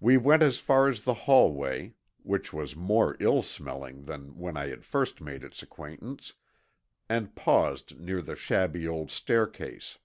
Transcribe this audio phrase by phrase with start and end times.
[0.00, 4.66] We went as far as the hallway, which was more ill smelling than when I
[4.66, 6.34] had first made its acquaintance,
[7.08, 9.96] and paused near the shabby old staircase.